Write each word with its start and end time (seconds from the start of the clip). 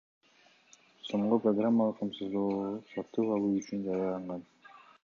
сомго 1.09 1.39
программалык 1.43 2.01
камсыздоо 2.01 2.65
сатып 2.95 3.33
алуу 3.39 3.57
үчүн 3.63 3.89
жарыяланган. 3.91 4.47